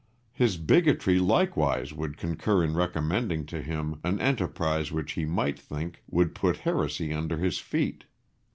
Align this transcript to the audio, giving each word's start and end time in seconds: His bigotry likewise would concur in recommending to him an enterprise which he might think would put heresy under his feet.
His 0.31 0.57
bigotry 0.57 1.19
likewise 1.19 1.93
would 1.93 2.17
concur 2.17 2.63
in 2.63 2.73
recommending 2.73 3.45
to 3.45 3.61
him 3.61 3.99
an 4.03 4.19
enterprise 4.19 4.91
which 4.91 5.11
he 5.11 5.25
might 5.25 5.59
think 5.59 6.01
would 6.09 6.33
put 6.33 6.57
heresy 6.57 7.13
under 7.13 7.37
his 7.37 7.59
feet. 7.59 8.05